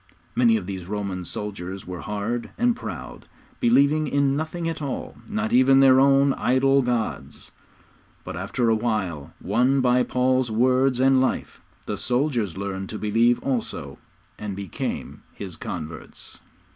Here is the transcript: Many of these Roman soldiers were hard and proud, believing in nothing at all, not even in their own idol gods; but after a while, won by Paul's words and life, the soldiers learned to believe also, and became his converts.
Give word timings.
Many 0.35 0.57
of 0.57 0.65
these 0.65 0.87
Roman 0.87 1.23
soldiers 1.25 1.85
were 1.85 2.01
hard 2.01 2.49
and 2.57 2.75
proud, 2.75 3.27
believing 3.59 4.07
in 4.07 4.35
nothing 4.35 4.67
at 4.67 4.81
all, 4.81 5.15
not 5.29 5.53
even 5.53 5.73
in 5.73 5.79
their 5.81 5.99
own 5.99 6.33
idol 6.33 6.81
gods; 6.81 7.51
but 8.23 8.35
after 8.35 8.67
a 8.67 8.75
while, 8.75 9.31
won 9.39 9.79
by 9.79 10.01
Paul's 10.01 10.49
words 10.49 10.99
and 10.99 11.21
life, 11.21 11.61
the 11.85 11.97
soldiers 11.97 12.57
learned 12.57 12.89
to 12.89 12.97
believe 12.97 13.37
also, 13.43 13.99
and 14.39 14.55
became 14.55 15.21
his 15.35 15.55
converts. 15.55 16.39